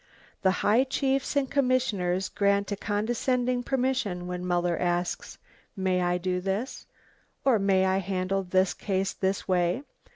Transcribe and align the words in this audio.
The 0.41 0.49
high 0.65 0.83
chiefs 0.85 1.35
and 1.35 1.47
commissioners 1.47 2.27
grant 2.27 2.71
a 2.71 2.75
condescending 2.75 3.61
permission 3.61 4.25
when 4.25 4.43
Muller 4.43 4.75
asks, 4.75 5.37
"May 5.75 6.01
I 6.01 6.17
do 6.17 6.41
this?... 6.41 6.87
or 7.45 7.59
may 7.59 7.85
I 7.85 7.99
handle 7.99 8.41
this 8.41 8.73
case 8.73 9.13
this 9.13 9.47
way?" 9.47 9.83